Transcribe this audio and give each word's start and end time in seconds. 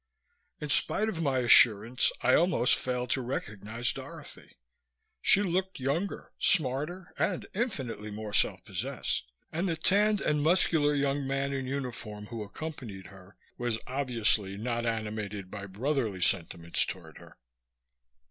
In 0.59 0.69
spite 0.69 1.09
of 1.09 1.21
my 1.21 1.37
assurance, 1.41 2.11
I 2.21 2.33
almost 2.33 2.73
failed 2.73 3.11
to 3.11 3.21
recognize 3.21 3.93
Dorothy. 3.93 4.55
She 5.21 5.43
looked 5.43 5.79
younger, 5.79 6.31
smarter 6.39 7.13
and 7.19 7.45
infinitely 7.53 8.09
more 8.09 8.33
self 8.33 8.65
possessed, 8.65 9.31
and 9.51 9.69
the 9.69 9.75
tanned 9.75 10.19
and 10.19 10.41
muscular 10.41 10.95
young 10.95 11.27
man 11.27 11.53
in 11.53 11.67
uniform 11.67 12.25
who 12.33 12.41
accompanied 12.41 13.05
her 13.13 13.35
was 13.59 13.77
obviously 13.85 14.57
not 14.57 14.87
animated 14.87 15.51
by 15.51 15.67
brotherly 15.67 16.21
sentiments 16.21 16.83
toward 16.83 17.19
her. 17.19 17.37